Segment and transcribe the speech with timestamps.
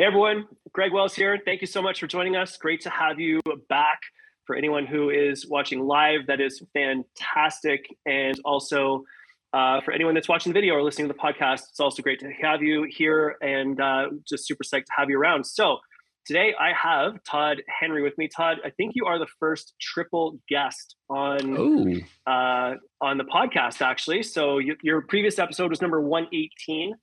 [0.00, 1.38] Hey everyone, Greg Wells here.
[1.44, 2.56] Thank you so much for joining us.
[2.56, 4.00] Great to have you back.
[4.46, 7.84] For anyone who is watching live, that is fantastic.
[8.06, 9.04] And also
[9.52, 12.18] uh, for anyone that's watching the video or listening to the podcast, it's also great
[12.20, 15.44] to have you here and uh, just super psyched to have you around.
[15.44, 15.80] So
[16.24, 18.26] today I have Todd Henry with me.
[18.26, 24.22] Todd, I think you are the first triple guest on uh, on the podcast, actually.
[24.22, 26.94] So you, your previous episode was number 118.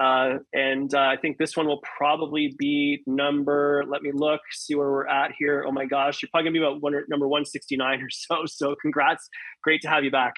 [0.00, 4.74] Uh, and uh, I think this one will probably be number, let me look, see
[4.74, 5.64] where we're at here.
[5.66, 8.44] Oh my gosh, you're probably gonna be about one, number 169 or so.
[8.46, 9.28] So congrats.
[9.62, 10.34] Great to have you back.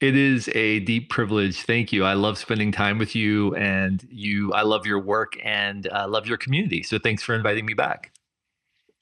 [0.00, 1.62] It is a deep privilege.
[1.62, 2.04] Thank you.
[2.04, 6.26] I love spending time with you and you, I love your work and uh, love
[6.26, 6.82] your community.
[6.82, 8.12] So thanks for inviting me back.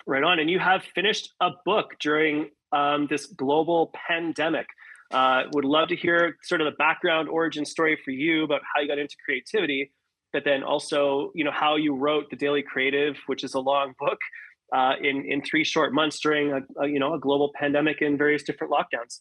[0.06, 0.38] Right on.
[0.38, 4.66] And you have finished a book during um, this global pandemic.
[5.12, 8.80] Uh, would love to hear sort of the background origin story for you about how
[8.80, 9.92] you got into creativity,
[10.32, 13.94] but then also, you know, how you wrote the Daily Creative, which is a long
[13.98, 14.18] book,
[14.74, 18.16] uh, in in three short months during a, a you know a global pandemic and
[18.16, 19.20] various different lockdowns.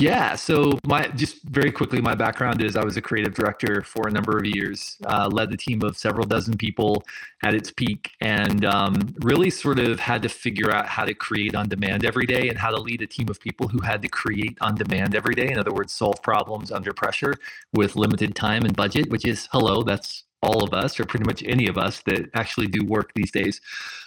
[0.00, 0.36] Yeah.
[0.36, 4.12] So my just very quickly, my background is I was a creative director for a
[4.12, 7.02] number of years, uh, led the team of several dozen people
[7.42, 11.56] at its peak, and um, really sort of had to figure out how to create
[11.56, 14.08] on demand every day and how to lead a team of people who had to
[14.08, 15.50] create on demand every day.
[15.50, 17.34] In other words, solve problems under pressure
[17.72, 21.42] with limited time and budget, which is hello, that's all of us or pretty much
[21.44, 23.60] any of us that actually do work these days.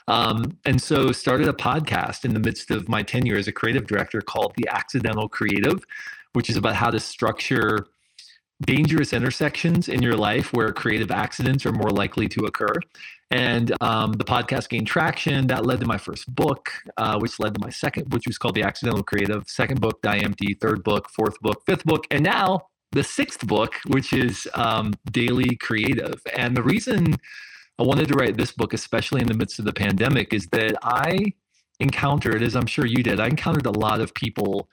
[0.07, 3.85] Um, and so started a podcast in the midst of my tenure as a creative
[3.85, 5.83] director called the accidental creative
[6.33, 7.87] which is about how to structure
[8.61, 12.73] dangerous intersections in your life where creative accidents are more likely to occur.
[13.31, 15.47] And um, the podcast gained traction.
[15.47, 18.55] That led to my first book uh, which led to my second which was called
[18.55, 19.43] the accidental creative.
[19.47, 23.75] Second book die empty third book fourth book fifth book and now the sixth book,
[23.87, 26.21] which is um, Daily Creative.
[26.35, 27.15] And the reason
[27.79, 30.75] I wanted to write this book, especially in the midst of the pandemic, is that
[30.83, 31.33] I
[31.79, 34.67] encountered, as I'm sure you did, I encountered a lot of people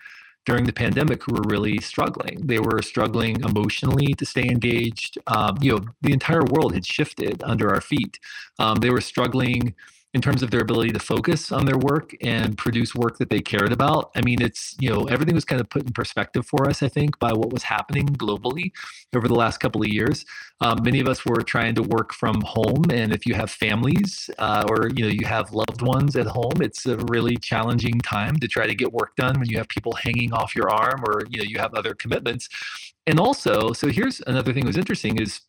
[0.45, 2.47] during the pandemic who were really struggling.
[2.47, 5.19] They were struggling emotionally to stay engaged.
[5.27, 8.19] Um, you know, the entire world had shifted under our feet.
[8.59, 9.75] Um, they were struggling
[10.15, 13.41] in terms of their ability to focus on their work and produce work that they
[13.41, 14.11] cared about.
[14.17, 16.89] I mean, it's, you know, everything was kind of put in perspective for us, I
[16.89, 18.73] think, by what was happening globally
[19.15, 20.25] over the last couple of years.
[20.63, 22.85] Um, many of us were trying to work from home.
[22.91, 26.63] And if you have families uh, or, you know, you have loved ones at home,
[26.63, 29.93] it's a really challenging time to try to get work done when you have people
[29.93, 32.49] hanging off your arm or, you know, you have other commitments.
[33.07, 35.41] And also, so here's another thing that was interesting is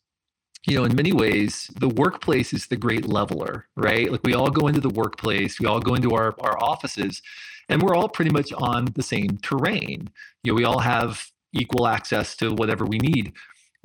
[0.66, 4.10] you know, in many ways, the workplace is the great leveler, right?
[4.10, 7.22] Like we all go into the workplace, we all go into our, our offices,
[7.68, 10.10] and we're all pretty much on the same terrain.
[10.44, 13.32] You know, we all have equal access to whatever we need.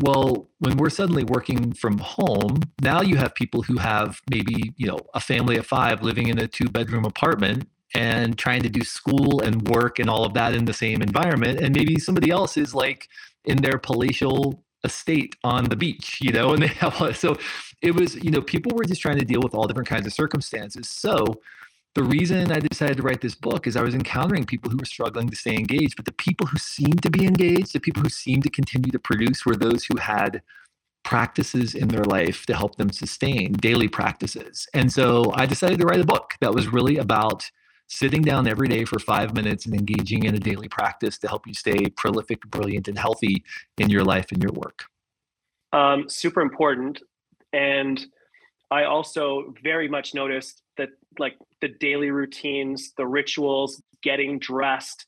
[0.02, 4.88] Well, when we're suddenly working from home, now you have people who have maybe, you
[4.88, 8.82] know, a family of five living in a two bedroom apartment and trying to do
[8.82, 11.62] school and work and all of that in the same environment.
[11.62, 13.08] And maybe somebody else is like
[13.46, 17.38] in their palatial estate on the beach, you know, and they have so
[17.82, 20.14] it was, you know, people were just trying to deal with all different kinds of
[20.14, 20.90] circumstances.
[20.90, 21.42] So
[21.94, 24.86] the reason I decided to write this book is I was encountering people who were
[24.86, 28.10] struggling to stay engaged, but the people who seemed to be engaged, the people who
[28.10, 30.42] seemed to continue to produce were those who had
[31.04, 34.68] practices in their life to help them sustain daily practices.
[34.74, 37.50] And so I decided to write a book that was really about
[37.88, 41.46] sitting down every day for five minutes and engaging in a daily practice to help
[41.46, 43.44] you stay prolific, brilliant, and healthy
[43.78, 44.86] in your life and your work.
[45.72, 47.02] Um, super important.
[47.54, 48.04] And
[48.72, 55.06] I also very much noticed that, like, the daily routines, the rituals, getting dressed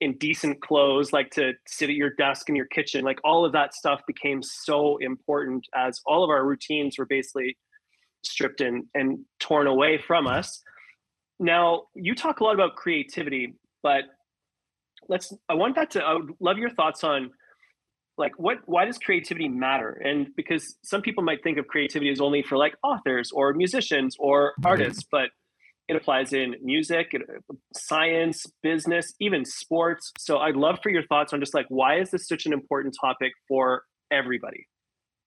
[0.00, 3.52] in decent clothes, like to sit at your desk in your kitchen, like, all of
[3.52, 7.56] that stuff became so important as all of our routines were basically
[8.22, 10.62] stripped and, and torn away from us
[11.40, 14.02] now, you talk a lot about creativity, but
[15.08, 17.30] let's I want that to I would love your thoughts on
[18.18, 19.90] like what why does creativity matter?
[20.04, 24.14] And because some people might think of creativity as only for like authors or musicians
[24.18, 25.30] or artists, but
[25.88, 27.12] it applies in music,
[27.74, 30.12] science, business, even sports.
[30.18, 32.94] So I'd love for your thoughts on just like why is this such an important
[33.00, 34.66] topic for everybody?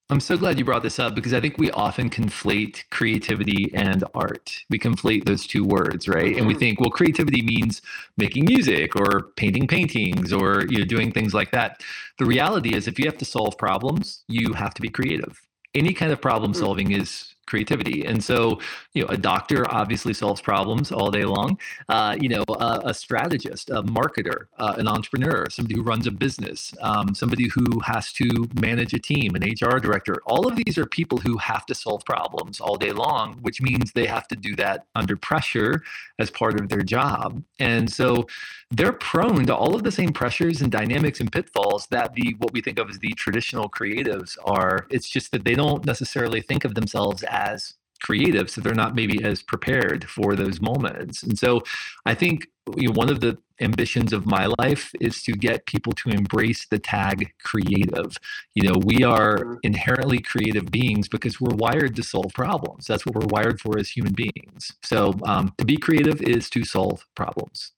[0.10, 4.04] I'm so glad you brought this up because I think we often conflate creativity and
[4.14, 4.54] art.
[4.70, 6.36] We conflate those two words, right?
[6.36, 6.60] And we mm-hmm.
[6.60, 7.82] think, well, creativity means
[8.18, 11.82] making music or painting paintings or you know doing things like that.
[12.20, 15.42] The reality is if you have to solve problems, you have to be creative.
[15.74, 16.58] Any kind of problem mm.
[16.58, 18.06] solving is creativity.
[18.06, 18.60] And so,
[18.94, 21.58] you know, a doctor obviously solves problems all day long.
[21.90, 26.12] Uh, you know, a, a, strategist, a marketer, uh, an entrepreneur, somebody who runs a
[26.12, 30.22] business, um, somebody who has to manage a team, an HR director.
[30.26, 33.92] All of these are people who have to solve problems all day long, which means
[33.92, 35.84] they have to do that under pressure
[36.20, 37.44] as part of their job.
[37.60, 38.28] And so
[38.72, 42.54] they're prone to all of the same pressures and dynamics and pitfalls that the what
[42.54, 44.88] we think of as the traditional creatives are.
[44.90, 49.24] It's just that they don't necessarily think of themselves as creative so they're not maybe
[49.24, 51.24] as prepared for those moments.
[51.24, 51.62] And so
[52.06, 52.48] i think
[52.78, 56.66] you know, one of the ambitions of my life is to get people to embrace
[56.66, 58.18] the tag creative.
[58.56, 59.56] You know we are mm-hmm.
[59.64, 62.86] inherently creative beings because we're wired to solve problems.
[62.88, 64.72] That's what we're wired for as human beings.
[64.84, 67.72] So um, to be creative is to solve problems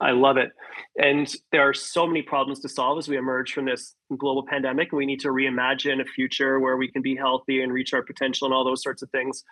[0.00, 0.50] I love it.
[0.96, 4.92] And there are so many problems to solve as we emerge from this global pandemic.
[4.92, 8.46] We need to reimagine a future where we can be healthy and reach our potential
[8.46, 9.44] and all those sorts of things.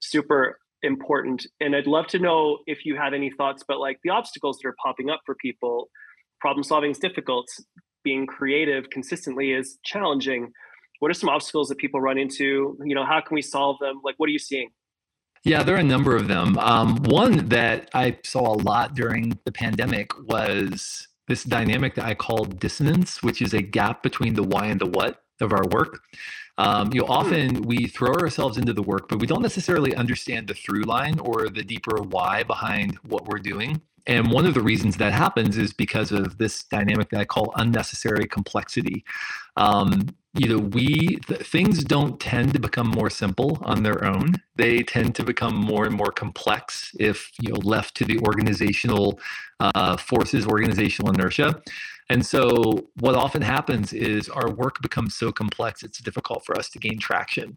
[0.00, 1.46] Super important.
[1.60, 4.68] And I'd love to know if you have any thoughts about like the obstacles that
[4.68, 5.88] are popping up for people.
[6.40, 7.46] Problem solving is difficult.
[8.04, 10.52] Being creative consistently is challenging.
[11.00, 12.78] What are some obstacles that people run into?
[12.84, 14.00] You know, how can we solve them?
[14.04, 14.70] Like, what are you seeing?
[15.42, 16.58] Yeah, there are a number of them.
[16.58, 22.14] Um, one that I saw a lot during the pandemic was this dynamic that I
[22.14, 26.00] call dissonance, which is a gap between the why and the what of our work.
[26.58, 30.46] Um, you know, often we throw ourselves into the work, but we don't necessarily understand
[30.46, 33.80] the through line or the deeper why behind what we're doing.
[34.06, 37.54] And one of the reasons that happens is because of this dynamic that I call
[37.56, 39.04] unnecessary complexity.
[39.56, 44.34] Um, you know, we th- things don't tend to become more simple on their own.
[44.54, 49.18] They tend to become more and more complex if you know left to the organizational
[49.58, 51.60] uh, forces, organizational inertia.
[52.10, 56.68] And so, what often happens is our work becomes so complex, it's difficult for us
[56.70, 57.56] to gain traction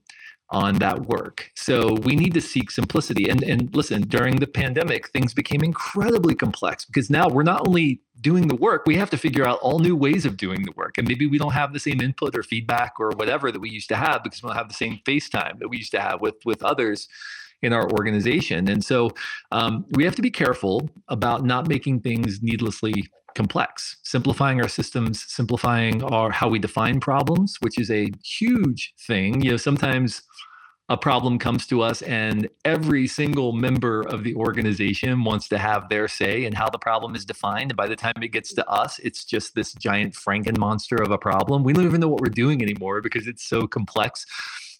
[0.53, 1.51] on that work.
[1.55, 3.27] So we need to seek simplicity.
[3.29, 8.01] And and listen, during the pandemic, things became incredibly complex because now we're not only
[8.21, 10.97] doing the work, we have to figure out all new ways of doing the work.
[10.97, 13.89] And maybe we don't have the same input or feedback or whatever that we used
[13.89, 16.35] to have because we don't have the same FaceTime that we used to have with
[16.45, 17.07] with others
[17.63, 18.67] in our organization.
[18.69, 19.11] And so
[19.51, 23.05] um, we have to be careful about not making things needlessly
[23.35, 29.41] complex simplifying our systems simplifying our how we define problems which is a huge thing
[29.41, 30.21] you know sometimes
[30.89, 35.88] a problem comes to us and every single member of the organization wants to have
[35.88, 38.68] their say in how the problem is defined and by the time it gets to
[38.69, 42.21] us it's just this giant franken monster of a problem we don't even know what
[42.21, 44.25] we're doing anymore because it's so complex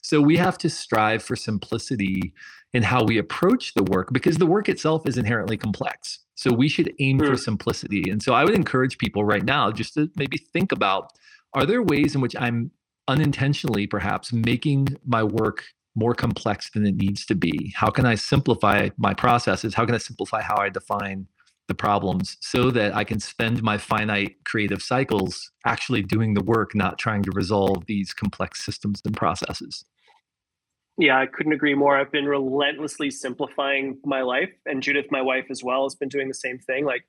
[0.02, 2.34] so we have to strive for simplicity
[2.74, 6.68] in how we approach the work because the work itself is inherently complex so we
[6.68, 7.36] should aim for hmm.
[7.36, 8.10] simplicity.
[8.10, 11.12] And so I would encourage people right now just to maybe think about
[11.54, 12.72] are there ways in which I'm
[13.08, 17.74] unintentionally perhaps making my work more complex than it needs to be?
[17.76, 19.74] How can I simplify my processes?
[19.74, 21.28] How can I simplify how I define
[21.68, 26.76] the problems so that I can spend my finite creative cycles actually doing the work,
[26.76, 29.86] not trying to resolve these complex systems and processes?
[30.98, 31.98] Yeah, I couldn't agree more.
[31.98, 36.28] I've been relentlessly simplifying my life, and Judith, my wife, as well, has been doing
[36.28, 36.86] the same thing.
[36.86, 37.04] Like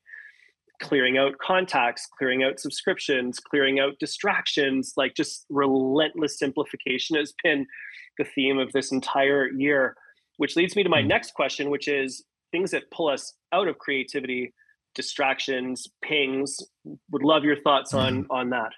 [0.82, 4.92] clearing out contacts, clearing out subscriptions, clearing out distractions.
[4.96, 7.66] Like just relentless simplification has been
[8.18, 9.96] the theme of this entire year.
[10.36, 11.06] Which leads me to my mm.
[11.06, 14.52] next question, which is things that pull us out of creativity,
[14.94, 16.58] distractions, pings.
[16.84, 18.26] Would love your thoughts on mm.
[18.30, 18.72] on that.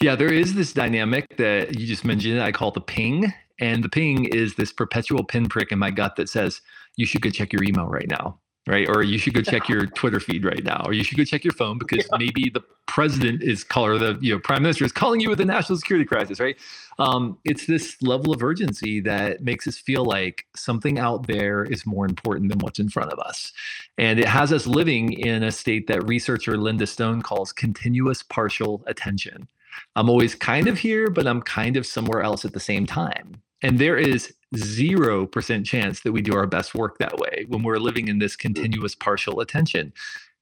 [0.00, 2.40] Yeah, there is this dynamic that you just mentioned.
[2.40, 3.32] I call the ping.
[3.58, 6.60] And the ping is this perpetual pinprick in my gut that says,
[6.96, 8.38] you should go check your email right now.
[8.66, 8.88] Right.
[8.88, 10.82] Or you should go check your Twitter feed right now.
[10.84, 12.18] Or you should go check your phone because yeah.
[12.18, 15.40] maybe the president is calling or the you know prime minister is calling you with
[15.40, 16.56] a national security crisis, right?
[16.98, 21.86] Um, it's this level of urgency that makes us feel like something out there is
[21.86, 23.52] more important than what's in front of us.
[23.98, 28.82] And it has us living in a state that researcher Linda Stone calls continuous partial
[28.88, 29.48] attention.
[29.94, 33.42] I'm always kind of here, but I'm kind of somewhere else at the same time.
[33.62, 37.78] And there is 0% chance that we do our best work that way when we're
[37.78, 39.92] living in this continuous partial attention.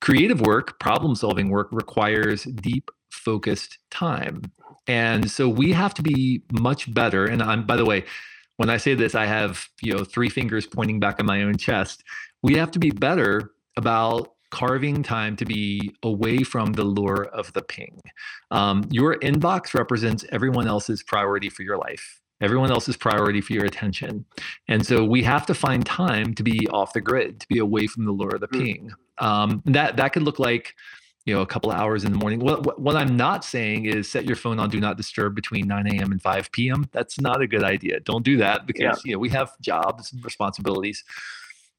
[0.00, 4.42] Creative work, problem solving work requires deep, focused time.
[4.86, 7.24] And so we have to be much better.
[7.24, 8.04] And I'm, by the way,
[8.56, 11.56] when I say this, I have, you know, three fingers pointing back at my own
[11.56, 12.04] chest.
[12.42, 17.52] We have to be better about carving time to be away from the lure of
[17.54, 18.00] the ping.
[18.52, 23.64] Um, your inbox represents everyone else's priority for your life everyone else's priority for your
[23.64, 24.24] attention.
[24.68, 27.86] And so we have to find time to be off the grid, to be away
[27.86, 28.60] from the lure of the hmm.
[28.60, 28.92] ping.
[29.18, 30.74] Um, that that could look like
[31.24, 34.10] you know a couple of hours in the morning what, what i'm not saying is
[34.10, 37.40] set your phone on do not disturb between 9 a.m and 5 p.m that's not
[37.40, 38.94] a good idea don't do that because yeah.
[39.04, 41.04] you know we have jobs and responsibilities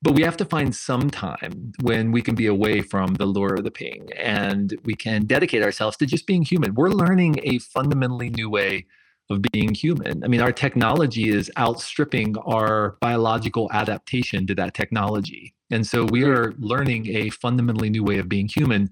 [0.01, 3.55] but we have to find some time when we can be away from the lure
[3.55, 7.59] of the ping and we can dedicate ourselves to just being human we're learning a
[7.59, 8.85] fundamentally new way
[9.29, 10.23] of being human.
[10.23, 15.53] I mean, our technology is outstripping our biological adaptation to that technology.
[15.71, 18.89] And so we are learning a fundamentally new way of being human.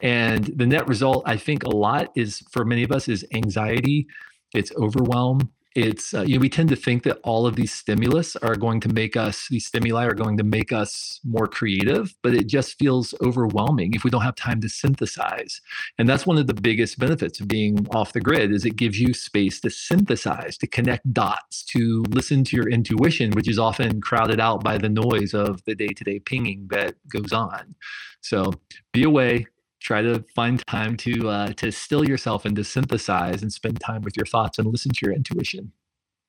[0.00, 4.06] And the net result, I think, a lot is for many of us is anxiety,
[4.54, 8.34] it's overwhelm, it's uh, you know we tend to think that all of these stimulus
[8.36, 12.34] are going to make us these stimuli are going to make us more creative but
[12.34, 15.60] it just feels overwhelming if we don't have time to synthesize.
[15.98, 18.98] And that's one of the biggest benefits of being off the grid is it gives
[18.98, 24.00] you space to synthesize to connect dots to listen to your intuition which is often
[24.00, 27.74] crowded out by the noise of the day-to-day pinging that goes on.
[28.22, 28.52] So
[28.92, 29.46] be away
[29.86, 34.02] try to find time to uh, to still yourself and to synthesize and spend time
[34.02, 35.72] with your thoughts and listen to your intuition.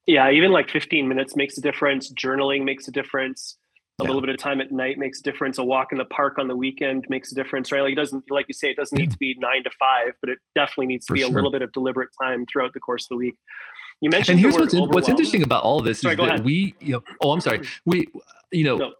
[0.05, 2.13] Yeah even like 15 minutes makes a difference.
[2.13, 3.57] Journaling makes a difference.
[3.99, 4.09] A yeah.
[4.09, 5.57] little bit of time at night makes a difference.
[5.57, 7.81] A walk in the park on the weekend makes a difference right?
[7.81, 9.05] Like it doesn't like you say it doesn't yeah.
[9.05, 11.31] need to be nine to five but it definitely needs to For be sure.
[11.31, 13.37] a little bit of deliberate time throughout the course of the week.
[14.01, 16.45] You mentioned and here's what's, what's interesting about all this sorry, is that ahead.
[16.45, 17.61] we you know oh i'm sorry.
[17.85, 18.07] We
[18.51, 18.93] you know no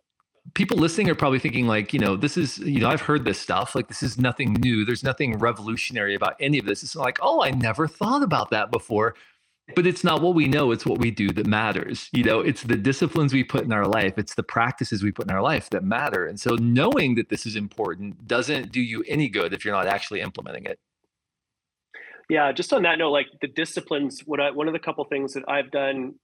[0.53, 3.39] people listening are probably thinking like you know this is you know i've heard this
[3.39, 4.85] stuff like this is nothing new.
[4.85, 6.83] There's nothing revolutionary about any of this.
[6.83, 9.15] It's like oh i never thought about that before.
[9.75, 12.39] But it's not what we know it's what we do that matters you know?
[12.39, 15.41] It's the disciplines we put in our life it's the practices we put in our
[15.41, 16.25] life that matter.
[16.25, 19.87] And so knowing that this is important doesn't do you any good if you're not
[19.87, 20.79] actually implementing it.
[22.29, 25.33] Yeah just on that note like the disciplines what I, one of the couple things
[25.33, 26.15] that i've done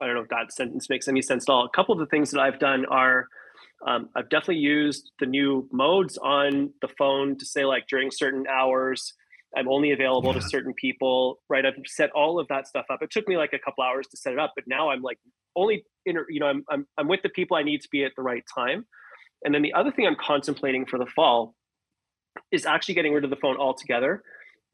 [0.00, 1.64] i don't know if that sentence makes any sense at all.
[1.64, 3.28] A couple of the things that i've done are
[3.86, 8.46] um, I've definitely used the new modes on the phone to say like during certain
[8.46, 9.14] hours,
[9.56, 10.40] I'm only available yeah.
[10.40, 11.64] to certain people, right?
[11.64, 13.02] I've set all of that stuff up.
[13.02, 15.18] It took me like a couple hours to set it up, but now I'm like
[15.56, 18.12] only inter, you know, I'm, I'm, I'm with the people I need to be at
[18.16, 18.86] the right time.
[19.44, 21.54] And then the other thing I'm contemplating for the fall
[22.52, 24.22] is actually getting rid of the phone altogether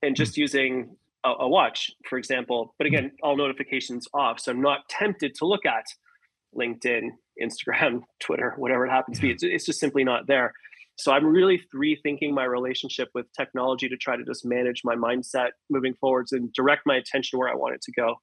[0.02, 0.14] and hmm.
[0.14, 2.74] just using a, a, watch, for example.
[2.78, 2.94] But hmm.
[2.94, 4.40] again, all notifications off.
[4.40, 5.84] So I'm not tempted to look at
[6.54, 7.08] LinkedIn,
[7.42, 9.30] Instagram, Twitter, whatever it happens to be.
[9.30, 10.52] It's, it's just simply not there.
[10.98, 15.50] So I'm really rethinking my relationship with technology to try to just manage my mindset
[15.68, 18.16] moving forwards and direct my attention where I want it to go.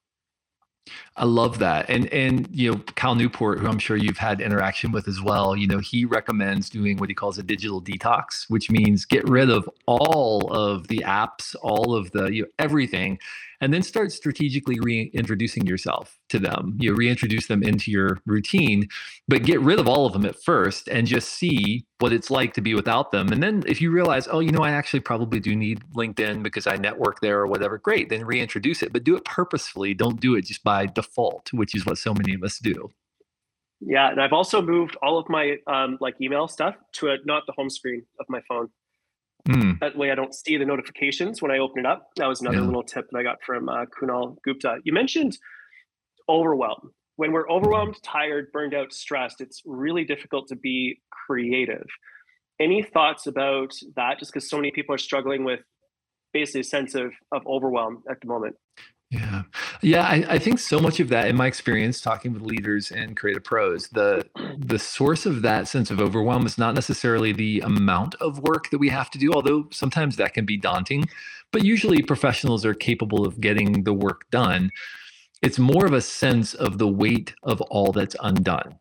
[1.16, 1.88] I love that.
[1.88, 5.56] And and you know, Cal Newport, who I'm sure you've had interaction with as well,
[5.56, 9.48] you know, he recommends doing what he calls a digital detox, which means get rid
[9.48, 13.18] of all of the apps, all of the you know, everything
[13.64, 16.76] and then start strategically reintroducing yourself to them.
[16.78, 18.90] You reintroduce them into your routine,
[19.26, 22.52] but get rid of all of them at first and just see what it's like
[22.54, 23.32] to be without them.
[23.32, 26.66] And then if you realize, oh, you know, I actually probably do need LinkedIn because
[26.66, 29.94] I network there or whatever, great, then reintroduce it, but do it purposefully.
[29.94, 32.90] Don't do it just by default, which is what so many of us do.
[33.80, 37.44] Yeah, and I've also moved all of my um, like email stuff to a, not
[37.46, 38.68] the home screen of my phone.
[39.48, 39.78] Mm.
[39.80, 42.08] That way, I don't see the notifications when I open it up.
[42.16, 42.64] That was another yeah.
[42.64, 44.78] little tip that I got from uh, Kunal Gupta.
[44.84, 45.36] You mentioned
[46.28, 46.92] overwhelm.
[47.16, 51.86] When we're overwhelmed, tired, burned out, stressed, it's really difficult to be creative.
[52.58, 54.18] Any thoughts about that?
[54.18, 55.60] Just because so many people are struggling with
[56.32, 58.56] basically a sense of, of overwhelm at the moment.
[59.14, 59.42] Yeah.
[59.82, 60.02] Yeah.
[60.02, 63.44] I, I, think so much of that in my experience talking with leaders and creative
[63.44, 64.26] pros, the
[64.58, 68.78] the source of that sense of overwhelm is not necessarily the amount of work that
[68.78, 71.06] we have to do, although sometimes that can be daunting.
[71.52, 74.70] But usually professionals are capable of getting the work done.
[75.42, 78.78] It's more of a sense of the weight of all that's undone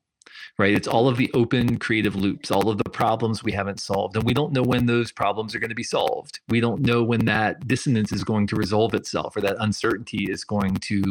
[0.57, 0.73] right?
[0.73, 4.15] It's all of the open creative loops, all of the problems we haven't solved.
[4.15, 6.39] And we don't know when those problems are going to be solved.
[6.49, 10.43] We don't know when that dissonance is going to resolve itself or that uncertainty is
[10.43, 11.03] going to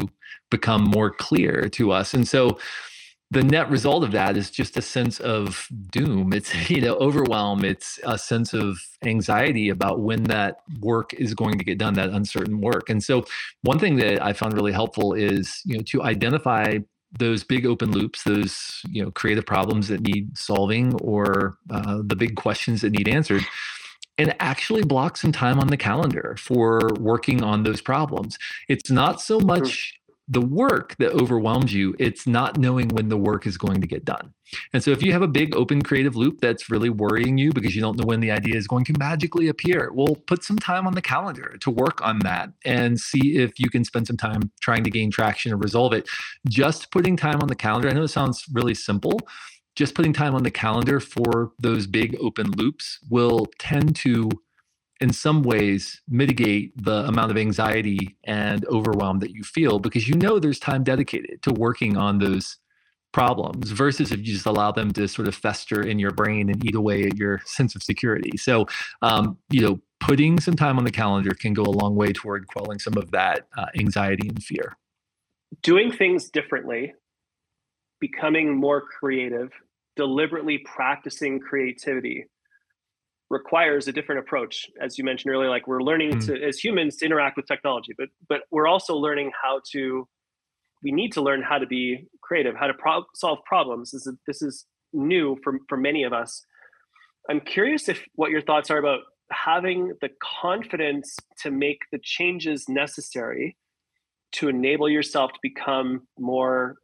[0.51, 2.15] become more clear to us.
[2.15, 2.59] And so
[3.33, 6.35] the net result of that is just a sense of doom.
[6.35, 7.65] It's, you know, overwhelm.
[7.65, 12.11] It's a sense of anxiety about when that work is going to get done, that
[12.11, 12.91] uncertain work.
[12.91, 13.25] And so
[13.63, 16.79] one thing that I found really helpful is, you know, to identify
[17.19, 22.17] those big open loops, those you know creative problems that need solving, or uh, the
[22.17, 23.45] big questions that need answered,
[24.19, 28.39] and actually block some time on the calendar for working on those problems.
[28.69, 30.01] It's not so much
[30.33, 34.03] the work that overwhelms you, it's not knowing when the work is going to get
[34.03, 34.33] done.
[34.73, 37.75] And so if you have a big open creative loop that's really worrying you because
[37.75, 40.87] you don't know when the idea is going to magically appear, well, put some time
[40.87, 44.51] on the calendar to work on that and see if you can spend some time
[44.63, 46.09] trying to gain traction and resolve it.
[46.49, 49.21] Just putting time on the calendar, I know it sounds really simple,
[49.77, 54.31] just putting time on the calendar for those big open loops will tend to
[55.03, 60.15] in some ways mitigate the amount of anxiety and overwhelm that you feel because you
[60.15, 62.59] know there's time dedicated to working on those
[63.13, 66.65] problems versus if you just allow them to sort of fester in your brain and
[66.65, 68.37] eat away at your sense of security.
[68.37, 68.67] So,
[69.03, 72.47] um, you know, putting some time on the calendar can go a long way toward
[72.47, 74.77] quelling some of that uh, anxiety and fear.
[75.63, 76.95] Doing things differently,
[78.01, 79.51] becoming more creative,
[79.97, 82.27] deliberately practicing creativity
[83.33, 84.67] requires a different approach.
[84.81, 86.27] As you mentioned earlier like we're learning mm.
[86.27, 90.07] to as humans to interact with technology but but we're also learning how to
[90.85, 93.91] we need to learn how to be creative how to pro- solve problems.
[93.91, 96.45] This is this is new for for many of us.
[97.31, 100.11] I'm curious if what your thoughts are about having the
[100.43, 103.57] confidence to make the changes necessary
[104.33, 106.77] to enable yourself to become more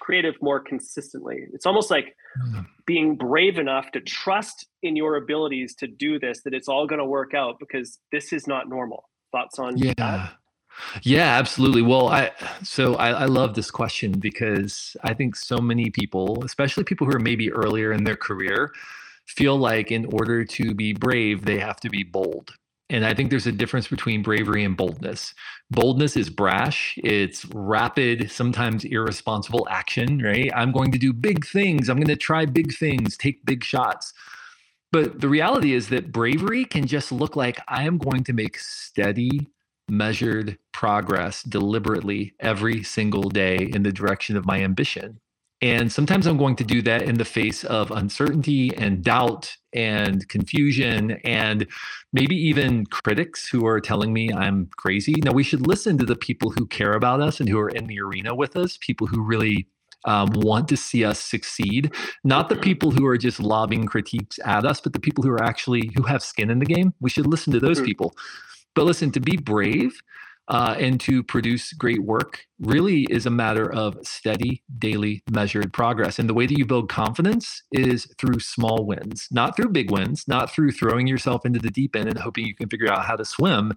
[0.00, 1.46] creative more consistently.
[1.52, 2.66] It's almost like mm.
[2.86, 7.00] being brave enough to trust in your abilities to do this, that it's all going
[7.00, 9.08] to work out because this is not normal.
[9.32, 9.92] Thoughts on yeah.
[9.98, 10.32] that?
[11.02, 11.82] Yeah, absolutely.
[11.82, 12.30] Well, I
[12.62, 17.16] so I, I love this question because I think so many people, especially people who
[17.16, 18.72] are maybe earlier in their career,
[19.26, 22.52] feel like in order to be brave, they have to be bold.
[22.90, 25.34] And I think there's a difference between bravery and boldness.
[25.70, 30.50] Boldness is brash, it's rapid, sometimes irresponsible action, right?
[30.54, 31.90] I'm going to do big things.
[31.90, 34.14] I'm going to try big things, take big shots.
[34.90, 38.58] But the reality is that bravery can just look like I am going to make
[38.58, 39.48] steady,
[39.90, 45.20] measured progress deliberately every single day in the direction of my ambition.
[45.60, 50.28] And sometimes I'm going to do that in the face of uncertainty and doubt and
[50.28, 51.66] confusion and
[52.12, 55.16] maybe even critics who are telling me I'm crazy.
[55.24, 57.86] Now, we should listen to the people who care about us and who are in
[57.86, 59.66] the arena with us, people who really
[60.04, 64.64] um, want to see us succeed, not the people who are just lobbing critiques at
[64.64, 66.94] us, but the people who are actually who have skin in the game.
[67.00, 68.14] We should listen to those people.
[68.74, 70.00] But listen, to be brave
[70.48, 76.18] uh, and to produce great work really is a matter of steady, daily, measured progress.
[76.18, 80.26] And the way that you build confidence is through small wins, not through big wins,
[80.26, 83.16] not through throwing yourself into the deep end and hoping you can figure out how
[83.16, 83.76] to swim,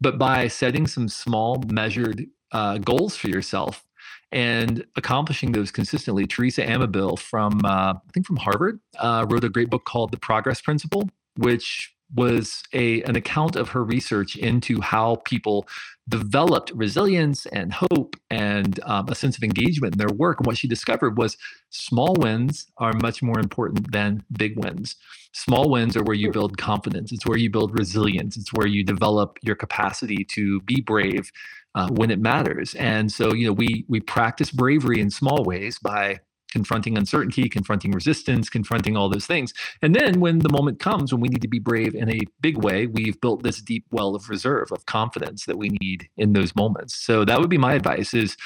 [0.00, 3.84] but by setting some small, measured uh, goals for yourself
[4.32, 6.26] and accomplishing those consistently.
[6.26, 10.18] Teresa Amabile from, uh, I think from Harvard, uh, wrote a great book called The
[10.18, 15.66] Progress Principle, which was a an account of her research into how people
[16.08, 20.38] developed resilience and hope and um, a sense of engagement in their work.
[20.38, 21.36] And what she discovered was
[21.70, 24.96] small wins are much more important than big wins.
[25.32, 27.12] Small wins are where you build confidence.
[27.12, 28.36] It's where you build resilience.
[28.36, 31.30] It's where you develop your capacity to be brave
[31.74, 32.74] uh, when it matters.
[32.76, 37.92] And so, you know, we we practice bravery in small ways by confronting uncertainty, confronting
[37.92, 39.52] resistance, confronting all those things.
[39.82, 42.62] And then when the moment comes when we need to be brave in a big
[42.62, 46.54] way, we've built this deep well of reserve of confidence that we need in those
[46.54, 46.96] moments.
[46.96, 48.36] So that would be my advice is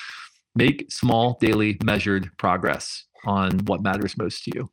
[0.55, 4.71] make small daily measured progress on what matters most to you.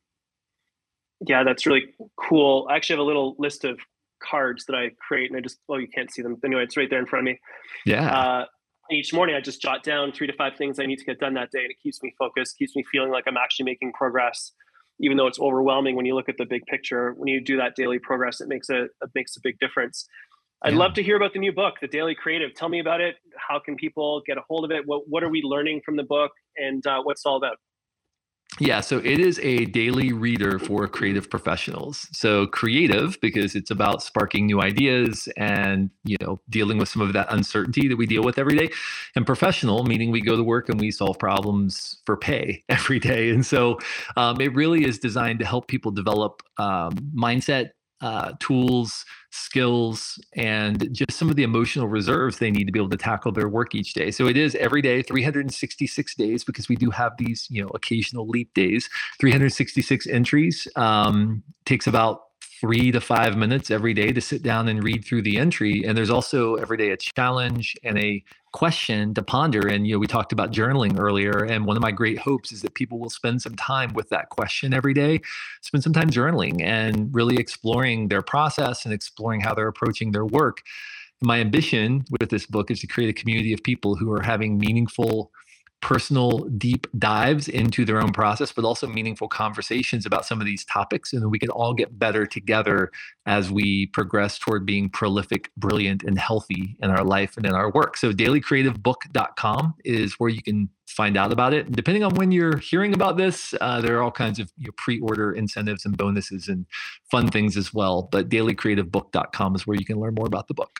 [1.28, 2.68] Yeah, that's really cool.
[2.70, 3.80] I actually have a little list of
[4.22, 6.38] cards that I create and I just well you can't see them.
[6.44, 7.40] Anyway, it's right there in front of me.
[7.86, 8.10] Yeah.
[8.10, 8.46] Uh,
[8.91, 11.34] each morning I just jot down three to five things I need to get done
[11.36, 14.54] that day, and it keeps me focused, keeps me feeling like I'm actually making progress,
[15.00, 17.13] even though it's overwhelming when you look at the big picture.
[17.17, 20.08] When you do that daily progress, it makes a it makes a big difference.
[20.63, 20.80] I'd yeah.
[20.80, 22.54] love to hear about the new book, The Daily Creative.
[22.56, 23.15] Tell me about it.
[23.38, 24.84] How can people get a hold of it?
[24.86, 27.58] What what are we learning from the book, and uh, what's all about?
[28.60, 32.08] Yeah, so it is a daily reader for creative professionals.
[32.12, 37.13] So creative because it's about sparking new ideas and, you know, dealing with some of
[37.13, 38.70] that uncertainty that we deal with every day.
[39.15, 43.30] And professional meaning we go to work and we solve problems for pay every day.
[43.30, 43.78] And so
[44.15, 50.88] um, it really is designed to help people develop um, mindset uh, tools, skills, and
[50.93, 53.73] just some of the emotional reserves they need to be able to tackle their work
[53.73, 54.12] each day.
[54.12, 58.27] So it is every day, 366 days, because we do have these, you know, occasional
[58.27, 58.89] leap days.
[59.19, 62.21] 366 entries um, takes about
[62.60, 65.83] three to five minutes every day to sit down and read through the entry.
[65.86, 68.23] And there's also every day a challenge and a
[68.58, 69.67] question to ponder.
[69.67, 72.63] And you know, we talked about journaling earlier, and one of my great hopes is
[72.63, 75.22] that people will spend some time with that question every day,
[75.62, 80.26] spend some time journaling and really exploring their process and exploring how they're approaching their
[80.26, 80.63] work.
[81.22, 84.58] My ambition with this book is to create a community of people who are having
[84.58, 85.32] meaningful
[85.82, 90.66] personal deep dives into their own process, but also meaningful conversations about some of these
[90.66, 91.13] topics.
[91.13, 92.92] And we can all get better together
[93.26, 97.72] as we progress toward being prolific, brilliant, and healthy in our life and in our
[97.72, 97.98] work.
[97.98, 101.68] So dailycreativebook.com is where you can find out about it.
[101.68, 104.68] And depending on when you're hearing about this, uh, there are all kinds of you
[104.68, 106.66] know, pre-order incentives and bonuses and
[107.12, 108.10] fun things as well.
[108.12, 110.80] But dailycreativebook.com is where you can learn more about the book.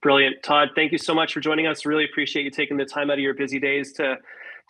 [0.00, 0.42] Brilliant.
[0.42, 1.84] Todd, thank you so much for joining us.
[1.84, 4.16] Really appreciate you taking the time out of your busy days to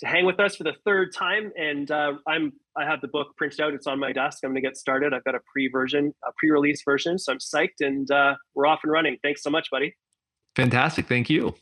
[0.00, 1.52] to hang with us for the third time.
[1.56, 3.74] And uh, I'm I have the book printed out.
[3.74, 4.38] It's on my desk.
[4.42, 5.12] I'm going to get started.
[5.12, 8.66] I've got a pre version, a pre release version, so I'm psyched, and uh, we're
[8.66, 9.18] off and running.
[9.22, 9.94] Thanks so much, buddy.
[10.56, 11.06] Fantastic.
[11.06, 11.54] Thank you.